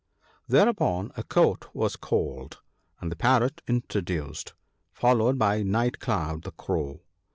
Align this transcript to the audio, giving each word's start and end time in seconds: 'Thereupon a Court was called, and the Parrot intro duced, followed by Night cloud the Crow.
'Thereupon 0.47 1.11
a 1.15 1.21
Court 1.21 1.75
was 1.75 1.95
called, 1.95 2.59
and 3.01 3.11
the 3.11 3.15
Parrot 3.15 3.61
intro 3.67 4.01
duced, 4.01 4.55
followed 4.91 5.37
by 5.37 5.61
Night 5.61 5.99
cloud 5.99 6.41
the 6.41 6.53
Crow. 6.53 7.01